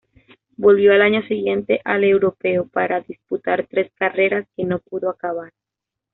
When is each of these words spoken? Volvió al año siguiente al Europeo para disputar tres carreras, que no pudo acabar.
Volvió 0.57 0.93
al 0.93 1.03
año 1.03 1.21
siguiente 1.27 1.79
al 1.85 2.03
Europeo 2.03 2.67
para 2.67 3.01
disputar 3.01 3.67
tres 3.69 3.91
carreras, 3.93 4.47
que 4.55 4.63
no 4.65 4.79
pudo 4.79 5.11
acabar. 5.11 5.53